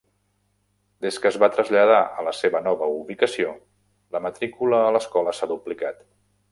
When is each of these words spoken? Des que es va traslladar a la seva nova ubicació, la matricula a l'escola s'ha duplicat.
Des 1.05 1.19
que 1.25 1.29
es 1.29 1.37
va 1.43 1.49
traslladar 1.57 1.99
a 2.21 2.25
la 2.29 2.33
seva 2.39 2.63
nova 2.69 2.89
ubicació, 2.97 3.55
la 4.17 4.25
matricula 4.29 4.85
a 4.87 4.93
l'escola 4.97 5.39
s'ha 5.41 5.55
duplicat. 5.57 6.07